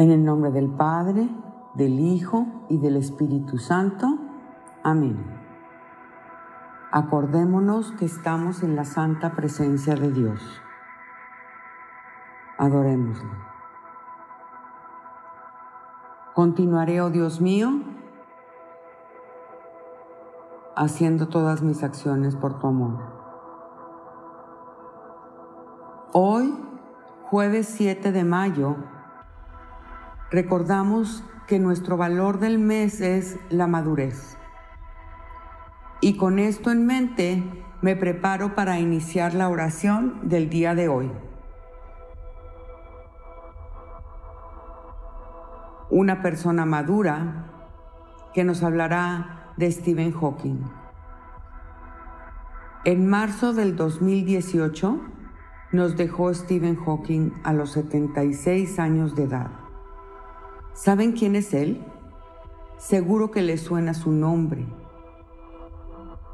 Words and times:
En 0.00 0.10
el 0.10 0.24
nombre 0.24 0.50
del 0.50 0.70
Padre, 0.70 1.28
del 1.74 2.00
Hijo 2.00 2.46
y 2.70 2.78
del 2.78 2.96
Espíritu 2.96 3.58
Santo. 3.58 4.06
Amén. 4.82 5.22
Acordémonos 6.90 7.92
que 7.92 8.06
estamos 8.06 8.62
en 8.62 8.76
la 8.76 8.86
santa 8.86 9.32
presencia 9.32 9.96
de 9.96 10.10
Dios. 10.10 10.40
Adorémoslo. 12.56 13.28
Continuaré, 16.32 17.02
oh 17.02 17.10
Dios 17.10 17.42
mío, 17.42 17.68
haciendo 20.76 21.28
todas 21.28 21.60
mis 21.60 21.82
acciones 21.82 22.36
por 22.36 22.58
tu 22.58 22.68
amor. 22.68 22.96
Hoy, 26.14 26.58
jueves 27.28 27.66
7 27.66 28.12
de 28.12 28.24
mayo, 28.24 28.76
recordamos 30.30 31.24
que 31.46 31.58
nuestro 31.58 31.96
valor 31.96 32.38
del 32.38 32.58
mes 32.58 33.00
es 33.00 33.38
la 33.50 33.66
madurez. 33.66 34.36
Y 36.00 36.16
con 36.16 36.38
esto 36.38 36.70
en 36.70 36.86
mente 36.86 37.42
me 37.82 37.96
preparo 37.96 38.54
para 38.54 38.78
iniciar 38.78 39.34
la 39.34 39.48
oración 39.48 40.28
del 40.28 40.48
día 40.48 40.74
de 40.74 40.88
hoy. 40.88 41.10
Una 45.90 46.22
persona 46.22 46.64
madura 46.64 47.46
que 48.32 48.44
nos 48.44 48.62
hablará 48.62 49.52
de 49.56 49.70
Stephen 49.72 50.12
Hawking. 50.12 50.62
En 52.84 53.10
marzo 53.10 53.52
del 53.52 53.76
2018 53.76 55.00
nos 55.72 55.96
dejó 55.96 56.32
Stephen 56.32 56.76
Hawking 56.76 57.32
a 57.42 57.52
los 57.52 57.72
76 57.72 58.78
años 58.78 59.14
de 59.16 59.24
edad. 59.24 59.59
¿Saben 60.74 61.12
quién 61.12 61.36
es 61.36 61.52
él? 61.54 61.80
Seguro 62.78 63.30
que 63.30 63.42
les 63.42 63.60
suena 63.60 63.94
su 63.94 64.12
nombre. 64.12 64.66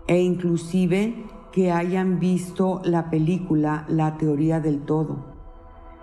E 0.07 0.21
inclusive 0.21 1.27
que 1.53 1.73
hayan 1.73 2.21
visto 2.21 2.81
la 2.85 3.11
película 3.11 3.87
La 3.89 4.19
teoría 4.19 4.61
del 4.61 4.85
todo, 4.85 5.25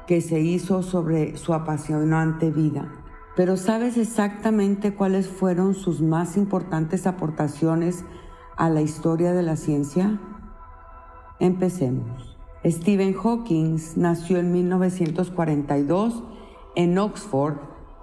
que 0.08 0.20
se 0.20 0.42
hizo 0.42 0.84
sobre 0.84 1.38
su 1.38 1.54
apasionante 1.54 2.52
vida. 2.52 2.92
Pero 3.36 3.56
¿sabes 3.56 3.98
exactamente 3.98 4.94
cuáles 4.94 5.28
fueron 5.28 5.74
sus 5.74 6.02
más 6.02 6.38
importantes 6.38 7.08
aportaciones 7.08 8.04
a 8.58 8.70
la 8.70 8.82
historia 8.82 9.34
de 9.34 9.44
la 9.44 9.56
ciencia? 9.56 10.20
Empecemos. 11.40 12.38
Stephen 12.66 13.14
Hawking 13.14 13.78
nació 13.96 14.38
en 14.38 14.52
1942 14.52 16.24
en 16.76 16.98
Oxford, 16.98 17.58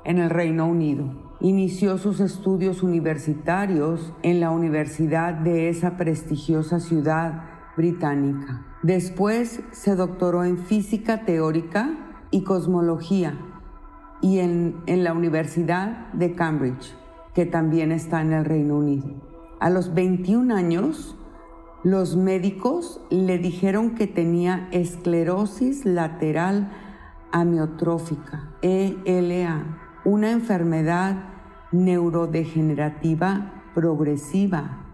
en 0.05 0.19
el 0.19 0.31
Reino 0.31 0.67
Unido. 0.67 1.05
Inició 1.41 1.98
sus 1.98 2.20
estudios 2.20 2.83
universitarios 2.83 4.12
en 4.23 4.41
la 4.41 4.51
universidad 4.51 5.34
de 5.34 5.69
esa 5.69 5.97
prestigiosa 5.97 6.81
ciudad 6.81 7.45
británica. 7.77 8.67
Después 8.83 9.62
se 9.73 9.97
doctoró 9.97 10.45
en 10.45 10.59
física 10.59 11.25
teórica 11.25 11.91
y 12.31 12.43
cosmología 12.45 13.39
y 14.21 14.39
en, 14.39 14.77
en, 14.87 15.03
la 15.03 15.12
Universidad 15.15 16.12
de 16.12 16.34
Cambridge, 16.34 16.95
que 17.34 17.47
también 17.47 17.91
está 17.91 18.21
en 18.21 18.33
el 18.33 18.45
Reino 18.45 18.77
Unido. 18.77 19.09
A 19.61 19.71
los 19.71 19.95
21 19.95 20.55
años, 20.55 21.17
los 21.83 22.17
médicos 22.17 23.01
le 23.09 23.39
dijeron 23.39 23.95
que 23.95 24.06
tenía 24.06 24.69
esclerosis 24.73 25.87
lateral 25.87 26.71
amiotrófica, 27.33 28.51
ELA, 28.61 29.89
una 30.05 30.31
enfermedad 30.31 31.17
neurodegenerativa 31.73 33.65
progresiva 33.75 34.84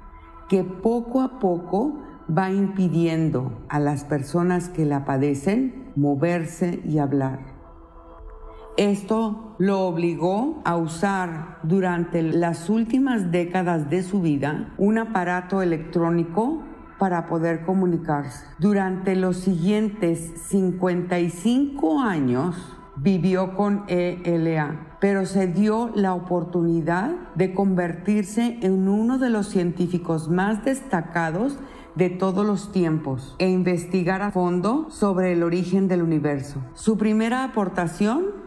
que 0.48 0.64
poco 0.64 1.22
a 1.22 1.38
poco 1.38 2.02
va 2.36 2.50
impidiendo 2.50 3.52
a 3.68 3.78
las 3.78 4.04
personas 4.04 4.68
que 4.68 4.84
la 4.84 5.04
padecen 5.04 5.92
moverse 5.96 6.80
y 6.84 6.98
hablar. 6.98 7.56
Esto 8.76 9.54
lo 9.58 9.86
obligó 9.86 10.60
a 10.64 10.76
usar 10.76 11.58
durante 11.62 12.22
las 12.22 12.68
últimas 12.68 13.30
décadas 13.30 13.88
de 13.88 14.02
su 14.02 14.20
vida 14.20 14.74
un 14.76 14.98
aparato 14.98 15.62
electrónico 15.62 16.62
para 16.98 17.26
poder 17.26 17.64
comunicarse. 17.64 18.44
Durante 18.58 19.16
los 19.16 19.38
siguientes 19.38 20.32
55 20.48 22.00
años, 22.00 22.76
vivió 22.96 23.54
con 23.54 23.84
ELA, 23.88 24.95
pero 25.00 25.26
se 25.26 25.46
dio 25.46 25.90
la 25.94 26.14
oportunidad 26.14 27.10
de 27.34 27.54
convertirse 27.54 28.58
en 28.62 28.88
uno 28.88 29.18
de 29.18 29.30
los 29.30 29.48
científicos 29.48 30.28
más 30.28 30.64
destacados 30.64 31.58
de 31.94 32.10
todos 32.10 32.46
los 32.46 32.72
tiempos 32.72 33.34
e 33.38 33.48
investigar 33.48 34.22
a 34.22 34.30
fondo 34.30 34.88
sobre 34.90 35.32
el 35.32 35.42
origen 35.42 35.88
del 35.88 36.02
universo. 36.02 36.60
Su 36.74 36.98
primera 36.98 37.42
aportación 37.42 38.45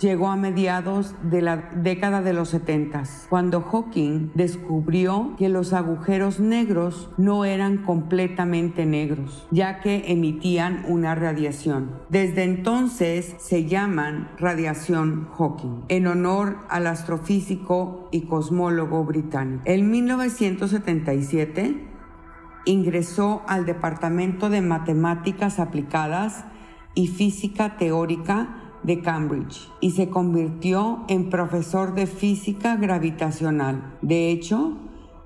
llegó 0.00 0.28
a 0.28 0.36
mediados 0.36 1.14
de 1.22 1.42
la 1.42 1.56
década 1.56 2.22
de 2.22 2.32
los 2.32 2.50
70, 2.50 3.04
cuando 3.28 3.60
Hawking 3.60 4.30
descubrió 4.34 5.34
que 5.38 5.48
los 5.48 5.72
agujeros 5.72 6.40
negros 6.40 7.10
no 7.16 7.44
eran 7.44 7.78
completamente 7.78 8.86
negros, 8.86 9.46
ya 9.50 9.80
que 9.80 10.04
emitían 10.08 10.84
una 10.88 11.14
radiación. 11.14 11.92
Desde 12.08 12.42
entonces 12.44 13.34
se 13.38 13.66
llaman 13.66 14.30
radiación 14.38 15.28
Hawking, 15.36 15.84
en 15.88 16.06
honor 16.06 16.58
al 16.68 16.86
astrofísico 16.86 18.08
y 18.10 18.22
cosmólogo 18.22 19.04
británico. 19.04 19.62
En 19.64 19.90
1977 19.90 21.88
ingresó 22.66 23.42
al 23.46 23.66
Departamento 23.66 24.48
de 24.48 24.62
Matemáticas 24.62 25.58
Aplicadas 25.58 26.44
y 26.94 27.08
Física 27.08 27.76
Teórica 27.76 28.63
de 28.84 29.00
Cambridge 29.00 29.68
y 29.80 29.92
se 29.92 30.08
convirtió 30.08 31.04
en 31.08 31.30
profesor 31.30 31.94
de 31.94 32.06
física 32.06 32.76
gravitacional. 32.76 33.96
De 34.02 34.30
hecho, 34.30 34.78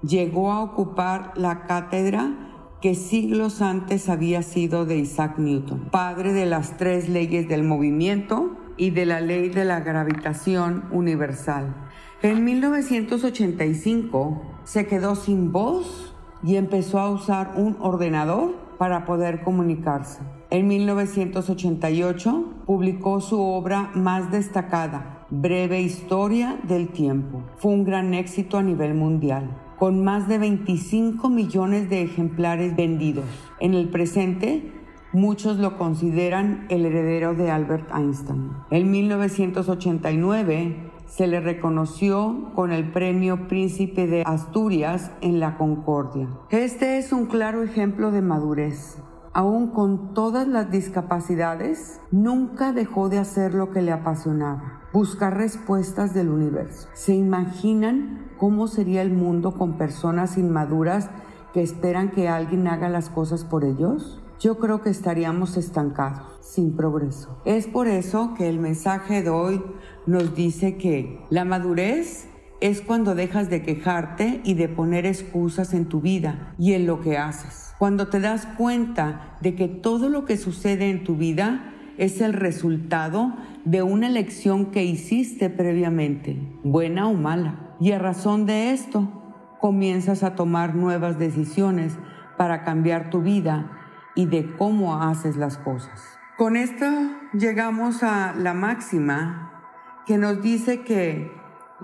llegó 0.02 0.52
a 0.52 0.62
ocupar 0.62 1.32
la 1.36 1.66
cátedra 1.66 2.48
que 2.80 2.94
siglos 2.94 3.60
antes 3.60 4.08
había 4.08 4.42
sido 4.42 4.86
de 4.86 4.98
Isaac 4.98 5.38
Newton, 5.38 5.88
padre 5.90 6.32
de 6.32 6.46
las 6.46 6.76
tres 6.76 7.08
leyes 7.08 7.48
del 7.48 7.64
movimiento 7.64 8.56
y 8.76 8.90
de 8.90 9.04
la 9.04 9.20
ley 9.20 9.48
de 9.48 9.64
la 9.64 9.80
gravitación 9.80 10.84
universal. 10.92 11.74
En 12.22 12.44
1985 12.44 14.42
se 14.64 14.86
quedó 14.86 15.16
sin 15.16 15.50
voz 15.50 16.14
y 16.44 16.54
empezó 16.56 17.00
a 17.00 17.10
usar 17.10 17.54
un 17.56 17.76
ordenador 17.80 18.54
para 18.78 19.04
poder 19.04 19.42
comunicarse. 19.42 20.20
En 20.50 20.68
1988 20.68 22.57
publicó 22.68 23.22
su 23.22 23.40
obra 23.40 23.90
más 23.94 24.30
destacada, 24.30 25.26
Breve 25.30 25.80
Historia 25.80 26.60
del 26.64 26.90
Tiempo. 26.90 27.42
Fue 27.56 27.72
un 27.72 27.82
gran 27.82 28.12
éxito 28.12 28.58
a 28.58 28.62
nivel 28.62 28.92
mundial, 28.92 29.56
con 29.78 30.04
más 30.04 30.28
de 30.28 30.36
25 30.36 31.30
millones 31.30 31.88
de 31.88 32.02
ejemplares 32.02 32.76
vendidos. 32.76 33.24
En 33.58 33.72
el 33.72 33.88
presente, 33.88 34.70
muchos 35.14 35.56
lo 35.56 35.78
consideran 35.78 36.66
el 36.68 36.84
heredero 36.84 37.32
de 37.32 37.50
Albert 37.50 37.90
Einstein. 37.90 38.50
En 38.70 38.90
1989 38.90 40.90
se 41.06 41.26
le 41.26 41.40
reconoció 41.40 42.50
con 42.54 42.70
el 42.70 42.92
premio 42.92 43.48
Príncipe 43.48 44.06
de 44.06 44.24
Asturias 44.26 45.10
en 45.22 45.40
la 45.40 45.56
Concordia. 45.56 46.28
Este 46.50 46.98
es 46.98 47.14
un 47.14 47.24
claro 47.24 47.62
ejemplo 47.62 48.10
de 48.10 48.20
madurez 48.20 48.98
aún 49.32 49.68
con 49.68 50.14
todas 50.14 50.48
las 50.48 50.70
discapacidades, 50.70 52.00
nunca 52.10 52.72
dejó 52.72 53.08
de 53.08 53.18
hacer 53.18 53.54
lo 53.54 53.70
que 53.70 53.82
le 53.82 53.92
apasionaba, 53.92 54.82
buscar 54.92 55.36
respuestas 55.36 56.14
del 56.14 56.28
universo. 56.28 56.88
¿Se 56.94 57.14
imaginan 57.14 58.30
cómo 58.38 58.66
sería 58.68 59.02
el 59.02 59.12
mundo 59.12 59.56
con 59.56 59.78
personas 59.78 60.38
inmaduras 60.38 61.10
que 61.52 61.62
esperan 61.62 62.10
que 62.10 62.28
alguien 62.28 62.68
haga 62.68 62.88
las 62.88 63.10
cosas 63.10 63.44
por 63.44 63.64
ellos? 63.64 64.22
Yo 64.40 64.58
creo 64.58 64.82
que 64.82 64.90
estaríamos 64.90 65.56
estancados, 65.56 66.38
sin 66.40 66.76
progreso. 66.76 67.40
Es 67.44 67.66
por 67.66 67.88
eso 67.88 68.34
que 68.38 68.48
el 68.48 68.60
mensaje 68.60 69.22
de 69.22 69.30
hoy 69.30 69.64
nos 70.06 70.36
dice 70.36 70.76
que 70.76 71.24
la 71.28 71.44
madurez 71.44 72.27
es 72.60 72.80
cuando 72.80 73.14
dejas 73.14 73.50
de 73.50 73.62
quejarte 73.62 74.40
y 74.44 74.54
de 74.54 74.68
poner 74.68 75.06
excusas 75.06 75.74
en 75.74 75.86
tu 75.86 76.00
vida 76.00 76.54
y 76.58 76.72
en 76.72 76.86
lo 76.86 77.00
que 77.00 77.18
haces 77.18 77.68
cuando 77.78 78.08
te 78.08 78.18
das 78.20 78.44
cuenta 78.44 79.36
de 79.40 79.54
que 79.54 79.68
todo 79.68 80.08
lo 80.08 80.24
que 80.24 80.36
sucede 80.36 80.90
en 80.90 81.04
tu 81.04 81.16
vida 81.16 81.72
es 81.96 82.20
el 82.20 82.32
resultado 82.32 83.34
de 83.64 83.82
una 83.82 84.08
elección 84.08 84.66
que 84.66 84.84
hiciste 84.84 85.48
previamente, 85.48 86.36
buena 86.64 87.08
o 87.08 87.14
mala. 87.14 87.76
Y 87.80 87.92
a 87.92 87.98
razón 87.98 88.46
de 88.46 88.72
esto, 88.72 89.56
comienzas 89.60 90.22
a 90.22 90.34
tomar 90.34 90.74
nuevas 90.74 91.18
decisiones 91.18 91.96
para 92.36 92.64
cambiar 92.64 93.10
tu 93.10 93.22
vida 93.22 93.70
y 94.14 94.26
de 94.26 94.56
cómo 94.56 95.00
haces 95.00 95.36
las 95.36 95.56
cosas. 95.58 96.18
Con 96.36 96.56
esto 96.56 96.86
llegamos 97.32 98.02
a 98.02 98.34
la 98.36 98.54
máxima 98.54 100.02
que 100.06 100.18
nos 100.18 100.40
dice 100.40 100.82
que 100.82 101.32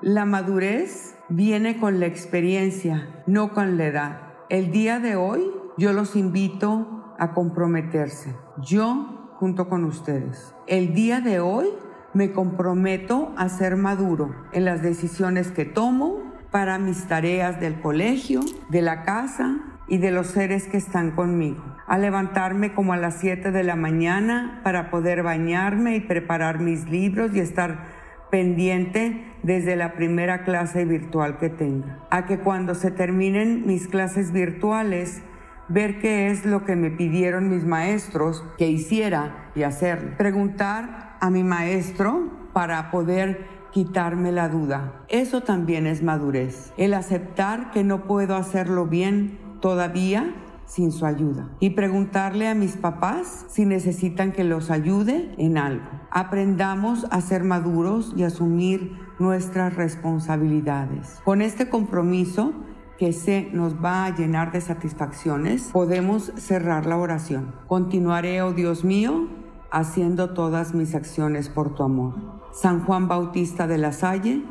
la 0.05 0.27
madurez 0.27 1.17
viene 1.31 1.79
con 1.79 1.99
la 1.99 2.05
experiencia, 2.05 3.09
no 3.27 3.55
con 3.55 3.79
la 3.79 3.87
edad. 3.87 4.21
El 4.51 4.71
día 4.71 4.99
de 5.01 5.17
hoy 5.17 5.51
yo 5.79 5.95
los 5.95 6.15
invito 6.15 7.15
a 7.19 7.33
comprometerse. 7.33 8.37
Yo 8.59 9.33
junto 9.39 9.71
con 9.71 9.85
ustedes. 9.85 10.55
El 10.67 10.93
día 10.93 11.23
de 11.23 11.41
hoy 11.41 11.69
me 12.13 12.33
comprometo 12.33 13.33
a 13.39 13.49
ser 13.49 13.77
maduro 13.77 14.35
en 14.53 14.67
las 14.67 14.83
decisiones 14.83 15.51
que 15.51 15.65
tomo 15.65 16.35
para 16.51 16.77
mis 16.77 17.07
tareas 17.07 17.59
del 17.59 17.81
colegio, 17.81 18.41
de 18.69 18.83
la 18.83 19.05
casa 19.05 19.57
y 19.89 19.97
de 19.97 20.11
los 20.11 20.27
seres 20.27 20.69
que 20.69 20.77
están 20.77 21.13
conmigo. 21.13 21.65
A 21.87 21.97
levantarme 21.97 22.75
como 22.75 22.93
a 22.93 22.99
las 22.99 23.21
7 23.21 23.53
de 23.53 23.65
la 23.65 23.75
mañana 23.75 24.61
para 24.65 24.91
poder 24.91 25.23
bañarme 25.23 25.97
y 25.97 26.01
preparar 26.01 26.61
mis 26.61 26.91
libros 26.91 27.35
y 27.35 27.41
estar 27.41 27.94
pendiente 28.35 29.25
desde 29.45 29.77
la 29.77 29.93
primera 29.93 30.43
clase 30.43 30.85
virtual 30.85 31.39
que 31.39 31.51
tenga. 31.51 32.01
A 32.11 32.27
que 32.27 32.41
cuando 32.41 32.75
se 32.75 32.91
terminen 32.91 33.65
mis 33.65 33.87
clases 33.87 34.33
virtuales, 34.33 35.23
ver 35.69 36.01
qué 36.01 36.33
es 36.33 36.45
lo 36.45 36.65
que 36.65 36.75
me 36.75 36.91
pidieron 36.91 37.49
mis 37.49 37.65
maestros 37.65 38.43
que 38.59 38.67
hiciera 38.67 39.53
y 39.55 39.63
hacerlo. 39.63 40.17
Preguntar 40.19 41.17
a 41.21 41.31
mi 41.31 41.45
maestro 41.45 42.29
para 42.53 42.91
poder 42.91 43.47
quitarme 43.71 44.33
la 44.33 44.49
duda. 44.49 45.05
Eso 45.09 45.43
también 45.43 45.87
es 45.87 46.03
madurez. 46.03 46.73
El 46.77 46.95
aceptar 46.95 47.71
que 47.71 47.85
no 47.85 48.03
puedo 48.03 48.35
hacerlo 48.35 48.87
bien 48.87 49.39
todavía 49.61 50.35
sin 50.67 50.93
su 50.93 51.07
ayuda. 51.07 51.51
Y 51.61 51.71
preguntarle 51.71 52.49
a 52.49 52.55
mis 52.55 52.77
papás 52.77 53.47
si 53.49 53.65
necesitan 53.65 54.33
que 54.33 54.45
los 54.45 54.71
ayude 54.71 55.35
en 55.39 55.59
algo. 55.59 55.87
Aprendamos 56.11 57.07
a 57.11 57.21
ser 57.21 57.45
maduros 57.45 58.13
y 58.17 58.25
asumir 58.25 58.99
nuestras 59.19 59.75
responsabilidades. 59.77 61.21
Con 61.25 61.43
este 61.43 61.69
compromiso 61.69 62.53
que 62.99 63.13
se 63.13 63.51
nos 63.53 63.83
va 63.85 64.05
a 64.05 64.15
llenar 64.15 64.53
de 64.53 64.61
satisfacciones, 64.61 65.71
podemos 65.73 66.33
cerrar 66.37 66.87
la 66.87 66.97
oración. 66.97 67.55
Continuaré, 67.67 68.43
oh 68.43 68.53
Dios 68.53 68.85
mío, 68.85 69.29
haciendo 69.71 70.31
todas 70.35 70.75
mis 70.75 70.95
acciones 70.95 71.49
por 71.49 71.75
tu 71.75 71.83
amor. 71.83 72.15
San 72.53 72.85
Juan 72.85 73.09
Bautista 73.09 73.67
de 73.67 73.79
la 73.79 73.93
Salle, 73.93 74.45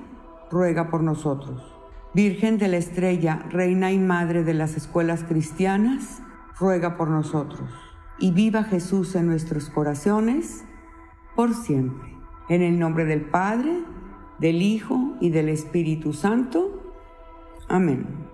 ruega 0.51 0.89
por 0.89 1.01
nosotros. 1.01 1.72
Virgen 2.13 2.60
de 2.60 2.68
la 2.68 2.77
Estrella, 2.77 3.44
Reina 3.50 3.92
y 3.92 3.98
Madre 3.98 4.44
de 4.44 4.54
las 4.54 4.77
escuelas 4.77 5.24
cristianas, 5.24 6.21
ruega 6.60 6.95
por 6.95 7.10
nosotros. 7.10 7.71
Y 8.19 8.31
viva 8.31 8.63
Jesús 8.63 9.15
en 9.15 9.25
nuestros 9.25 9.71
corazones, 9.71 10.63
por 11.36 11.56
siempre. 11.56 12.15
En 12.50 12.62
el 12.62 12.77
nombre 12.77 13.06
del 13.06 13.21
Padre, 13.21 13.80
del 14.38 14.62
Hijo 14.62 15.15
y 15.21 15.31
del 15.31 15.50
Espíritu 15.50 16.13
Santo. 16.13 16.94
Amén. 17.68 18.32